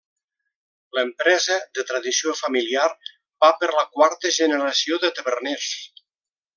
[0.97, 2.87] L'empresa, de tradició familiar,
[3.45, 5.73] va per la quarta generació de taverners.